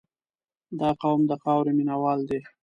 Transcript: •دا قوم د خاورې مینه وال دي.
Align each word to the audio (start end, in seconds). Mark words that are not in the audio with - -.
•دا 0.79 0.89
قوم 1.01 1.21
د 1.29 1.33
خاورې 1.41 1.71
مینه 1.77 1.95
وال 2.01 2.19
دي. 2.29 2.39